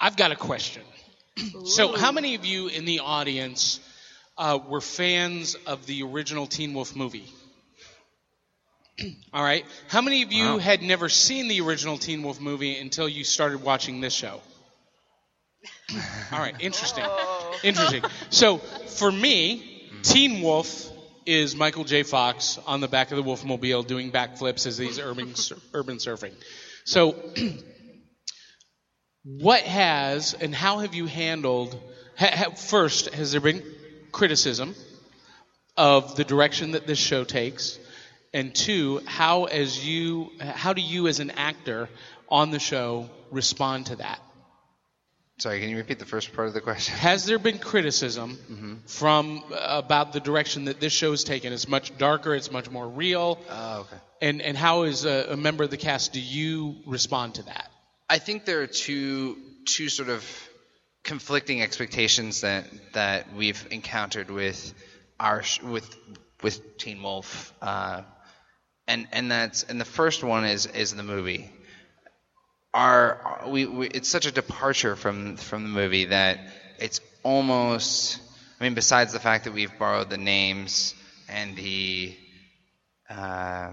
[0.00, 0.82] I've got a question.
[1.66, 3.78] so, how many of you in the audience
[4.38, 7.30] uh, were fans of the original Teen Wolf movie?
[9.32, 9.64] All right.
[9.88, 10.58] How many of you Wow.
[10.58, 14.40] had never seen the original Teen Wolf movie until you started watching this show?
[16.32, 16.54] All right.
[16.60, 17.04] Interesting.
[17.06, 17.58] Oh.
[17.62, 18.02] Interesting.
[18.30, 20.88] So, for me, Teen Wolf
[21.26, 22.02] is Michael J.
[22.02, 25.34] Fox on the back of the Wolfmobile doing backflips as he's urban,
[25.74, 26.32] urban surfing.
[26.84, 27.14] So,
[29.24, 31.78] what has and how have you handled
[32.16, 33.62] ha, ha, first has there been
[34.12, 34.74] criticism
[35.76, 37.78] of the direction that this show takes
[38.32, 41.88] and two how as you how do you as an actor
[42.28, 44.20] on the show respond to that?
[45.38, 46.94] Sorry, can you repeat the first part of the question?
[46.98, 51.52] has there been criticism from uh, about the direction that this show show's taken?
[51.52, 53.38] It's much darker it's much more real.
[53.48, 53.96] Oh, okay.
[54.20, 57.70] and and how as a, a member of the cast do you respond to that?
[58.08, 60.24] I think there are two two sort of
[61.02, 64.74] conflicting expectations that that we've encountered with
[65.18, 65.96] our with
[66.42, 68.02] with Teen Wolf, uh,
[68.90, 71.50] and and that's and the first one is is the movie.
[72.74, 76.40] Our we, we it's such a departure from from the movie that
[76.78, 78.20] it's almost.
[78.60, 80.94] I mean, besides the fact that we've borrowed the names
[81.28, 82.14] and the
[83.08, 83.72] uh,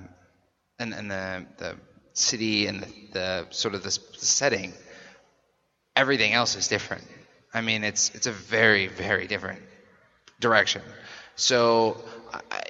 [0.79, 1.75] and and the the
[2.13, 4.73] city and the, the sort of the, setting,
[5.95, 7.03] everything else is different.
[7.53, 9.61] I mean, it's it's a very very different
[10.39, 10.83] direction.
[11.35, 12.03] So,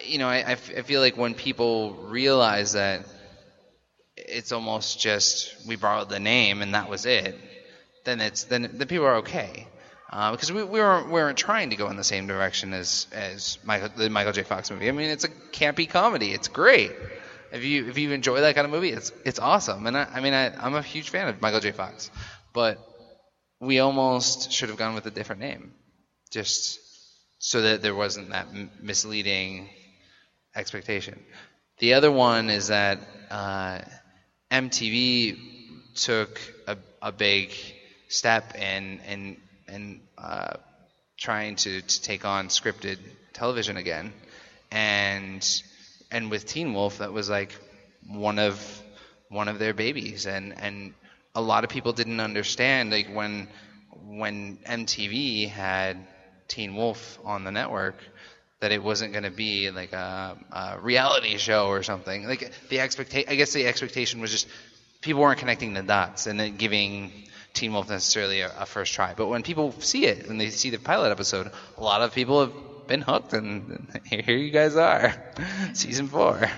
[0.03, 3.05] you know, I feel like when people realize that
[4.15, 7.35] it's almost just we borrowed the name and that was it,
[8.05, 9.67] then it's then then people are okay.
[10.09, 13.07] Uh, because we, we weren't we weren't trying to go in the same direction as
[13.11, 14.43] as Michael, the Michael J.
[14.43, 14.87] Fox movie.
[14.87, 16.31] I mean, it's a campy comedy.
[16.31, 16.91] It's great.
[17.51, 19.85] if you if you enjoy that kind of movie, it's it's awesome.
[19.85, 21.71] And I, I mean, I, I'm a huge fan of Michael J.
[21.71, 22.09] Fox,
[22.53, 22.79] but
[23.59, 25.73] we almost should have gone with a different name,
[26.31, 26.79] just
[27.39, 29.69] so that there wasn't that m- misleading
[30.55, 31.19] expectation.
[31.79, 33.79] The other one is that uh,
[34.51, 35.37] MTV
[35.95, 37.53] took a, a big
[38.09, 40.53] step in in in uh,
[41.17, 42.97] trying to, to take on scripted
[43.33, 44.13] television again,
[44.71, 45.63] and
[46.11, 47.51] and with Teen Wolf, that was like
[48.07, 48.83] one of
[49.29, 50.93] one of their babies, and and
[51.35, 53.47] a lot of people didn't understand like when
[53.91, 55.97] when MTV had
[56.47, 57.95] Teen Wolf on the network
[58.59, 62.27] that it wasn't going to be like a, a reality show or something.
[62.27, 64.47] Like the expectation, I guess the expectation was just
[65.01, 67.11] people weren't connecting the dots and then giving
[67.53, 69.13] Teen Wolf necessarily a, a first try.
[69.15, 72.41] But when people see it, when they see the pilot episode, a lot of people
[72.41, 72.53] have
[72.87, 75.13] been hooked, and here you guys are,
[75.73, 76.49] season four.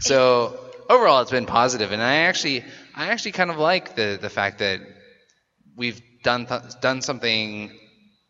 [0.00, 2.64] So overall, it's been positive, and I actually,
[2.94, 4.80] I actually kind of like the the fact that
[5.76, 7.70] we've done th- done something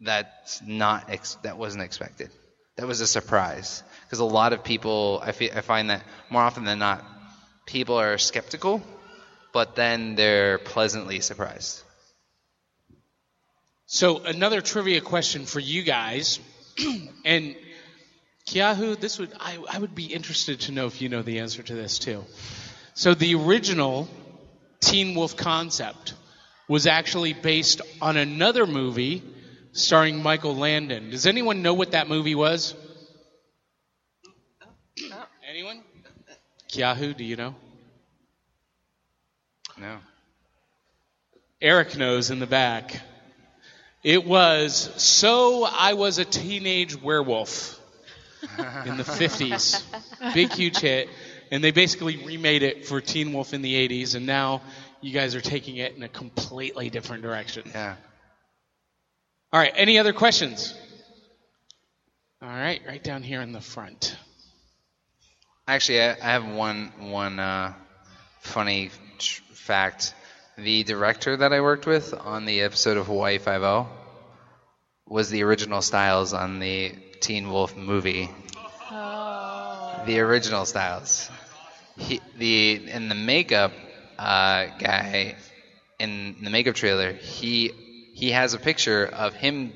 [0.00, 2.30] that's not ex- that wasn't expected.
[2.76, 6.42] That was a surprise because a lot of people, I, fe- I find that more
[6.42, 7.04] often than not,
[7.66, 8.82] people are skeptical,
[9.52, 11.82] but then they're pleasantly surprised.
[13.86, 16.38] So another trivia question for you guys,
[17.24, 17.56] and
[18.46, 21.62] Keahu, this would I, I would be interested to know if you know the answer
[21.62, 22.24] to this too.
[22.94, 24.08] So the original
[24.80, 26.14] Teen Wolf concept
[26.68, 29.22] was actually based on another movie
[29.72, 31.10] starring Michael Landon.
[31.10, 32.74] Does anyone know what that movie was?
[35.48, 35.82] Anyone?
[36.68, 37.54] Keahu, do you know?
[39.78, 39.98] No.
[41.60, 43.00] Eric knows in the back.
[44.02, 47.78] It was So I Was a Teenage Werewolf
[48.86, 49.82] in the 50s.
[50.34, 51.08] Big, huge hit.
[51.50, 54.62] And they basically remade it for Teen Wolf in the 80s, and now
[55.00, 57.64] you guys are taking it in a completely different direction.
[57.74, 57.96] Yeah.
[59.52, 60.78] All right, any other questions?
[62.40, 64.16] All right, right down here in the front.
[65.66, 67.74] Actually, I, I have one one uh,
[68.42, 70.14] funny tr- fact.
[70.56, 73.88] The director that I worked with on the episode of Hawaii Five O
[75.04, 78.30] was the original Stiles on the Teen Wolf movie.
[78.92, 80.02] Oh.
[80.06, 81.28] The original Stiles.
[81.98, 83.72] He, the in the makeup
[84.16, 85.34] uh, guy
[85.98, 87.72] in the makeup trailer, he
[88.20, 89.74] he has a picture of him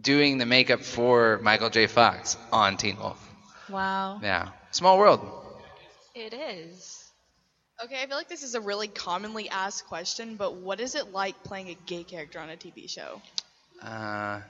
[0.00, 1.86] doing the makeup for Michael J.
[1.86, 3.34] Fox on Teen Wolf.
[3.68, 4.22] Wow.
[4.22, 5.20] Yeah, small world.
[6.14, 7.12] It is.
[7.82, 11.08] Okay, I feel like this is a really commonly asked question, but what is it
[11.08, 13.22] like playing a gay character on a TV show?
[13.82, 14.40] Uh,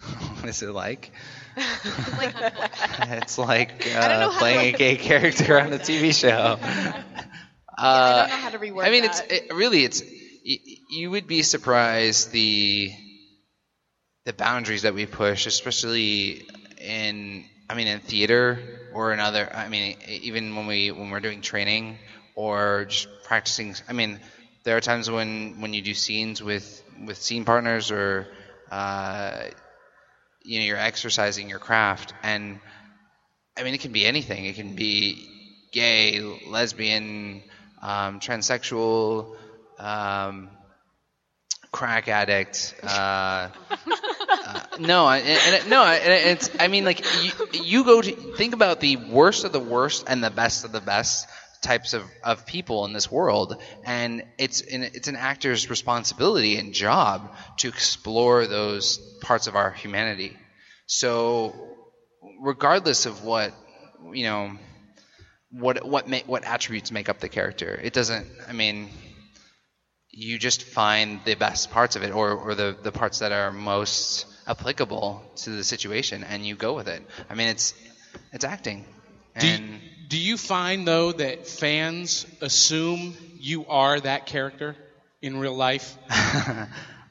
[0.00, 1.12] what is it like?
[3.00, 6.58] it's like I don't know uh, playing a gay character on a TV show.
[6.62, 7.02] Uh,
[8.08, 9.04] I don't know how to reword I mean, that.
[9.04, 10.02] it's it, really it's
[10.44, 12.92] y- you would be surprised the
[14.24, 16.46] the boundaries that we push, especially
[16.80, 18.58] in I mean in theater
[18.92, 19.48] or in other.
[19.52, 21.98] I mean, even when we when we're doing training
[22.34, 23.74] or just practicing.
[23.88, 24.20] I mean,
[24.64, 28.26] there are times when when you do scenes with with scene partners or
[28.70, 29.44] uh,
[30.42, 32.60] you know you're exercising your craft and
[33.56, 34.44] I mean it can be anything.
[34.46, 35.28] It can be
[35.72, 37.42] gay, lesbian,
[37.82, 39.36] um, transsexual,
[39.78, 40.50] um,
[41.76, 42.74] crack addict.
[42.82, 42.86] Uh,
[44.46, 46.50] uh, no, and, and, no, I- and it's.
[46.58, 50.24] I mean, like you, you go to think about the worst of the worst and
[50.24, 51.28] the best of the best
[51.60, 56.72] types of, of people in this world, and it's an, it's an actor's responsibility and
[56.72, 60.34] job to explore those parts of our humanity.
[60.86, 61.54] So,
[62.40, 63.52] regardless of what
[64.14, 64.52] you know,
[65.50, 68.26] what what ma- what attributes make up the character, it doesn't.
[68.48, 68.88] I mean,
[70.16, 73.52] you just find the best parts of it or, or the, the parts that are
[73.52, 77.02] most applicable to the situation and you go with it.
[77.28, 77.74] I mean it's
[78.32, 78.86] it's acting.
[79.38, 79.58] Do you,
[80.08, 84.74] do you find though that fans assume you are that character
[85.20, 85.98] in real life?
[86.10, 86.66] uh,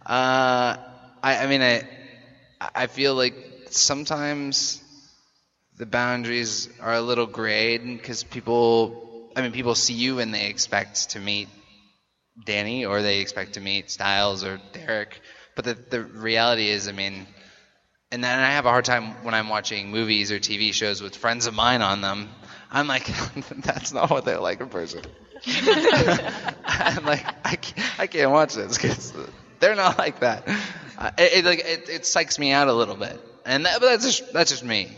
[0.05, 0.75] I,
[1.23, 1.83] I mean I
[2.73, 3.35] I feel like
[3.69, 4.81] sometimes
[5.77, 8.95] the boundaries are a little grayed because people
[9.35, 11.49] I mean people see you and they expect to meet
[12.43, 15.21] Danny or they expect to meet Stiles or Derek.
[15.55, 17.27] But the the reality is, I mean,
[18.11, 21.15] and then I have a hard time when I'm watching movies or TV shows with
[21.15, 22.29] friends of mine on them.
[22.71, 23.05] I'm like,
[23.57, 25.01] that's not what they're like in person.
[25.47, 29.13] I'm like, I can't, I can't watch this because
[29.59, 30.47] they're not like that.
[30.97, 33.87] Uh, it, it like it, it psychs me out a little bit, and that, but
[33.87, 34.91] that's just that's just me.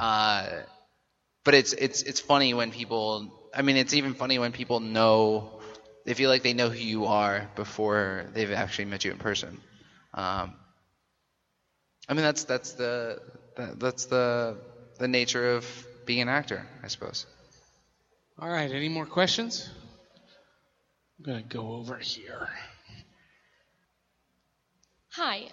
[0.00, 0.48] Uh,
[1.44, 5.60] but it's it's it's funny when people I mean, it's even funny when people know
[6.04, 9.60] they feel like they know who you are before they've actually met you in person.
[10.12, 10.54] Um,
[12.08, 13.20] I mean, that's that's the
[13.56, 14.58] that, that's the
[14.98, 17.26] the nature of being an actor, I suppose.
[18.38, 19.70] All right, any more questions?
[21.18, 22.48] I'm going to go over here.
[25.12, 25.44] Hi.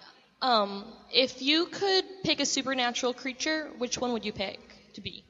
[0.42, 4.58] Um, if you could pick a supernatural creature, which one would you pick
[4.94, 5.24] to be?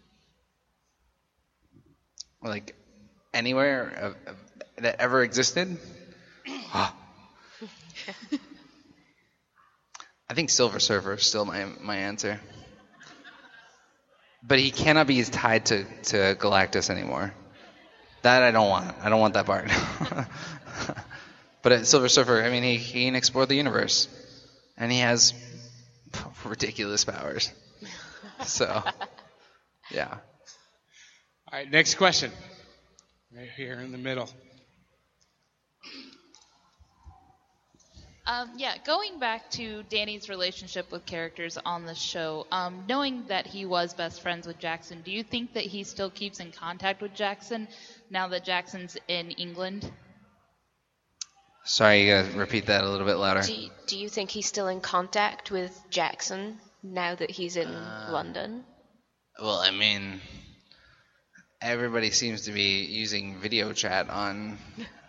[2.42, 2.74] Like
[3.34, 4.36] anywhere of, of,
[4.78, 5.78] that ever existed.
[6.72, 6.94] Ah.
[10.28, 12.40] I think Silver Surfer is still my my answer.
[14.42, 17.32] But he cannot be tied to, to Galactus anymore.
[18.22, 18.96] That I don't want.
[19.00, 19.70] I don't want that part.
[21.62, 24.08] but at Silver Surfer, I mean, he, he can explore the universe.
[24.76, 25.34] And he has
[26.44, 27.52] ridiculous powers.
[28.44, 28.82] So,
[29.92, 30.08] yeah.
[30.10, 32.32] All right, next question.
[33.34, 34.28] Right here in the middle.
[38.24, 43.48] Um, yeah, going back to Danny's relationship with characters on the show, um, knowing that
[43.48, 47.02] he was best friends with Jackson, do you think that he still keeps in contact
[47.02, 47.66] with Jackson
[48.10, 49.90] now that Jackson's in England?
[51.64, 53.42] Sorry, you gotta repeat that a little bit louder.
[53.42, 57.68] Do you, do you think he's still in contact with Jackson now that he's in
[57.68, 58.64] Uh, London?
[59.40, 60.20] Well, I mean,
[61.60, 64.58] everybody seems to be using video chat on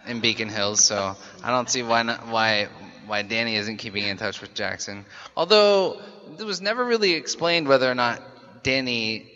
[0.07, 2.70] in Beacon Hills, so I don't see why not, why
[3.08, 5.06] why Danny isn't keeping in touch with Jackson.
[5.36, 6.01] Although
[6.38, 8.22] it was never really explained whether or not
[8.64, 9.30] Danny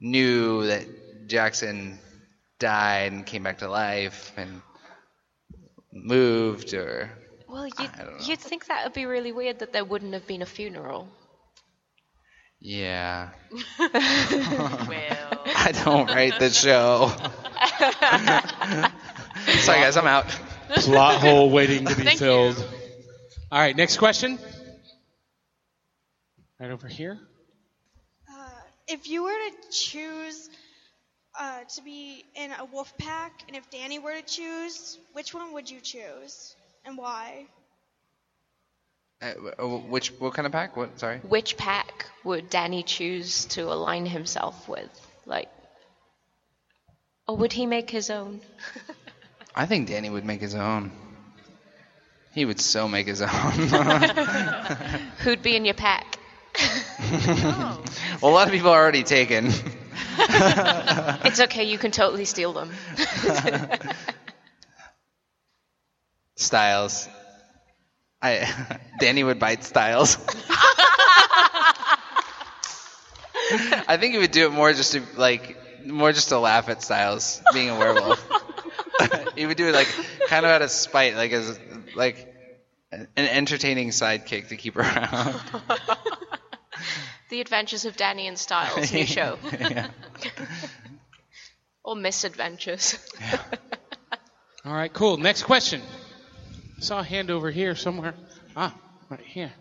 [0.00, 1.98] knew that Jackson
[2.58, 4.62] died and came back to life and
[5.92, 7.10] moved or
[7.48, 7.90] Well, you'd,
[8.26, 11.08] you'd think that would be really weird that there wouldn't have been a funeral.
[12.60, 13.30] yeah.
[14.88, 17.12] Well i don't write the show.
[19.60, 20.26] Sorry guys, I'm out.
[20.70, 22.64] Plot hole waiting to be Thank filled.
[23.52, 24.38] All right, next question.
[26.60, 27.18] Right over here.
[28.86, 30.50] If you were to choose
[31.38, 35.52] uh, to be in a wolf pack, and if Danny were to choose, which one
[35.52, 37.46] would you choose, and why?
[39.22, 39.32] Uh,
[39.88, 40.76] which what kind of pack?
[40.76, 40.98] What?
[40.98, 41.18] Sorry.
[41.18, 44.90] Which pack would Danny choose to align himself with?
[45.26, 45.48] Like,
[47.28, 48.40] or would he make his own?
[49.54, 50.90] I think Danny would make his own.
[52.32, 53.28] He would so make his own.
[55.18, 56.18] Who'd be in your pack?
[57.10, 57.82] well,
[58.22, 59.46] a lot of people are already taken.
[60.18, 62.70] it's okay, you can totally steal them.
[66.36, 67.08] Stiles.
[68.22, 68.48] I
[69.00, 70.18] Danny would bite Stiles.
[73.88, 76.82] I think he would do it more just to like more just to laugh at
[76.82, 78.24] Stiles being a werewolf.
[79.34, 79.88] he would do it like
[80.28, 81.58] kind of out of spite, like as
[81.94, 82.26] like
[82.92, 85.40] an entertaining sidekick to keep around.
[87.30, 89.38] the Adventures of Danny and Stiles, new show.
[89.52, 89.88] Yeah.
[91.84, 92.98] or misadventures.
[94.64, 95.16] All right, cool.
[95.16, 95.80] Next question.
[96.76, 98.14] I saw a hand over here somewhere.
[98.56, 98.74] Ah,
[99.08, 99.52] right here.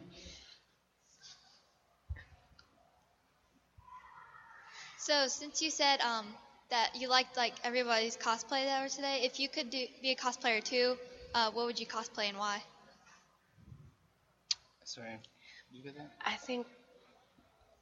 [4.98, 6.28] So since you said um,
[6.70, 10.16] that you liked like everybody's cosplay that were today, if you could do, be a
[10.16, 10.98] cosplayer too,
[11.34, 12.62] uh, what would you cosplay and why?
[14.84, 15.20] Sorry.
[15.72, 16.10] You get that?
[16.26, 16.66] I think.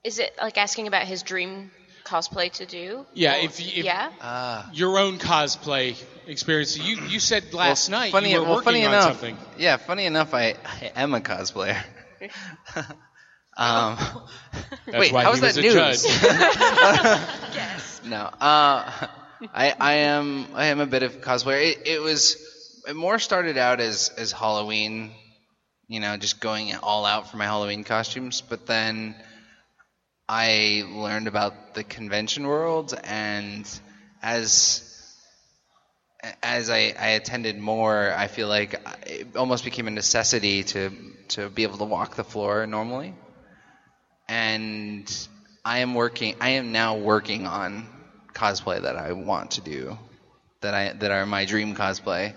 [0.04, 1.72] Is it like asking about his dream
[2.06, 3.06] cosplay to do?
[3.14, 4.10] Yeah, Or- if, if yeah.
[4.22, 4.70] Ah.
[4.74, 6.78] your own cosplay experience.
[6.78, 9.38] You you said last Well, night funny, you were well, working funny on enough, something.
[9.58, 11.78] Yeah, funny enough, I, I am a cosplayer.
[13.58, 13.98] um,
[14.86, 15.74] That's wait, why how he was that a news?
[16.04, 17.24] judge.
[18.06, 18.92] No, uh,
[19.54, 21.62] I I am I am a bit of cosplayer.
[21.72, 22.38] It, it was
[22.88, 25.12] it more started out as as Halloween,
[25.88, 29.16] you know, just going all out for my Halloween costumes, but then
[30.30, 33.70] I learned about the convention world, and
[34.22, 34.84] as
[36.42, 40.92] as I, I attended more, I feel like it almost became a necessity to
[41.30, 43.14] to be able to walk the floor normally.
[44.30, 45.28] And
[45.64, 46.36] I am working.
[46.40, 47.88] I am now working on
[48.34, 49.98] cosplay that I want to do,
[50.62, 52.34] that I that are my dream cosplay.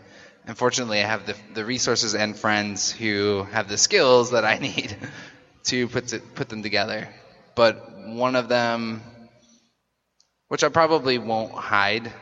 [0.50, 4.96] Unfortunately, I have the the resources and friends who have the skills that I need
[5.66, 7.08] to put to, put them together.
[7.54, 7.76] But
[8.08, 9.00] one of them,
[10.48, 12.12] which I probably won't hide,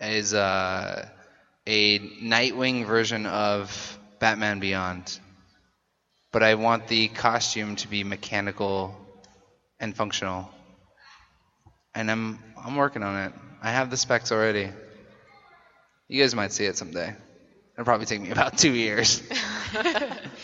[0.00, 1.08] is uh,
[1.64, 5.20] a Nightwing version of Batman Beyond.
[6.32, 8.96] But I want the costume to be mechanical
[9.78, 10.50] and functional.
[11.94, 13.32] And I'm I'm working on it.
[13.62, 14.70] I have the specs already.
[16.08, 17.14] You guys might see it someday.
[17.76, 19.22] It'll probably take me about two years.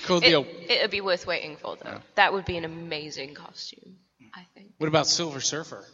[0.07, 0.47] Cool It, deal.
[0.69, 2.01] it'd be worth waiting for, though.
[2.17, 3.97] That would be an amazing costume,
[4.35, 4.73] I think.
[4.79, 5.87] What about Silver Surfer?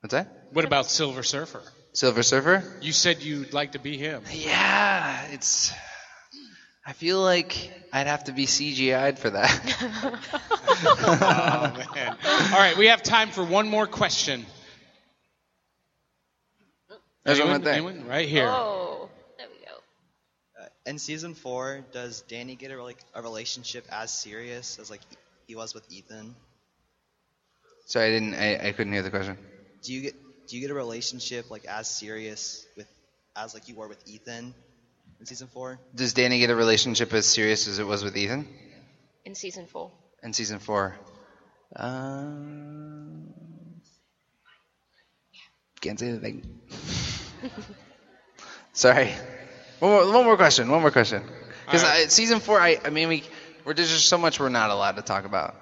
[0.00, 0.48] What's that?
[0.52, 1.62] What about Silver Surfer?
[1.94, 2.62] Silver Surfer?
[2.82, 4.22] You said you'd like to be him.
[4.30, 5.72] Yeah, it's.
[6.86, 9.76] I feel like I'd have to be CGI'd for that.
[10.84, 12.16] oh, man.
[12.52, 14.44] All right, we have time for one more question.
[17.24, 17.74] There's one anyone, right there.
[17.74, 18.06] anyone?
[18.06, 18.48] Right here.
[18.48, 19.08] Oh,
[19.38, 20.62] there we go.
[20.62, 25.02] Uh, in season four, does Danny get a, like a relationship as serious as like
[25.46, 26.36] he was with Ethan?
[27.86, 28.34] Sorry, I didn't.
[28.34, 29.38] I, I couldn't hear the question.
[29.82, 30.14] Do you get
[30.48, 32.86] do you get a relationship like as serious with
[33.36, 34.54] as like you were with Ethan
[35.20, 35.80] in season four?
[35.94, 38.46] Does Danny get a relationship as serious as it was with Ethan
[39.24, 39.92] In season four.
[40.22, 40.96] in season four?
[41.76, 43.32] Um,
[45.80, 46.42] can't say anything.
[48.72, 49.14] Sorry.
[49.80, 50.70] One more, one more question.
[50.70, 51.22] One more question.
[51.64, 52.12] Because All right.
[52.12, 53.24] season four, I, I mean, we
[53.64, 55.54] we're, there's just so much we're not allowed to talk about.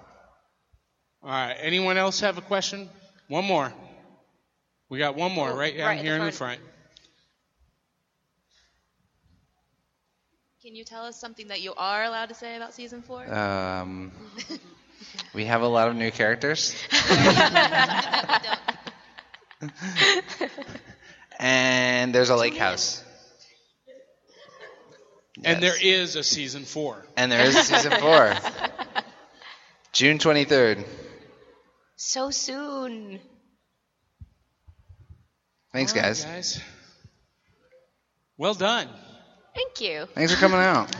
[1.22, 1.56] All right.
[1.60, 2.88] Anyone else have a question?
[3.28, 3.72] One more.
[4.88, 6.60] We got one more Oh, right down right here the in the front.
[10.62, 13.32] Can you tell us something that you are allowed to say about season four?
[13.32, 14.10] Um,
[15.34, 16.74] we have a lot of new characters.
[21.38, 23.04] and there's a lake house.
[25.44, 27.04] And there is a season four.
[27.16, 28.34] And there is a season four.
[29.92, 30.84] June 23rd.
[31.96, 33.20] So soon.
[35.72, 36.24] Thanks, All right, guys.
[36.24, 36.60] guys.
[38.36, 38.88] Well done.
[39.54, 40.06] Thank you.
[40.14, 40.94] Thanks for coming out.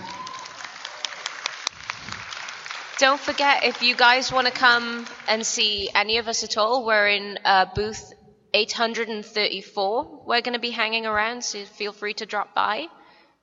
[2.98, 6.84] Don't forget, if you guys want to come and see any of us at all,
[6.84, 8.12] we're in uh, booth
[8.52, 10.24] 834.
[10.26, 12.88] We're going to be hanging around, so feel free to drop by.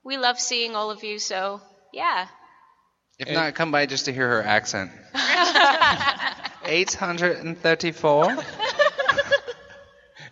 [0.06, 2.28] We love seeing all of you, so yeah.
[3.18, 4.91] If not, come by just to hear her accent.
[6.66, 8.38] 834.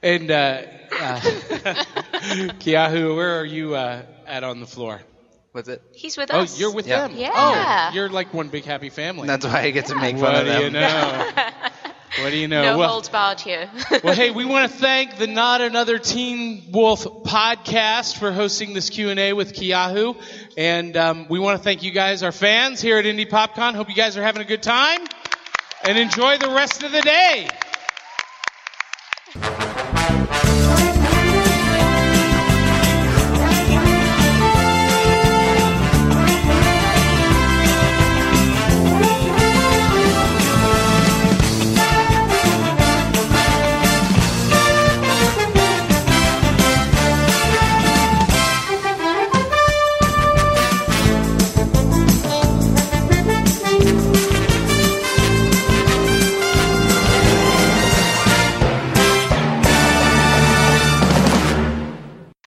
[0.02, 1.20] And uh, uh,
[2.60, 5.02] Keahu, where are you uh, at on the floor?
[5.54, 5.82] With it?
[5.94, 6.56] He's with us.
[6.56, 7.08] Oh, you're with Yeah.
[7.08, 7.16] them.
[7.16, 7.32] Yeah.
[7.34, 9.28] Oh, you're like one big happy family.
[9.28, 10.62] That's why I get to make what fun of do them.
[10.64, 11.32] you know?
[12.24, 12.62] What do you know?
[12.62, 13.70] no well, holds barred here.
[14.02, 18.90] well, hey, we want to thank the Not Another Teen Wolf podcast for hosting this
[18.90, 20.16] Q and A with Keahu,
[20.56, 23.76] and um, we want to thank you guys, our fans here at Indie PopCon.
[23.76, 25.02] Hope you guys are having a good time,
[25.84, 27.50] and enjoy the rest of the day.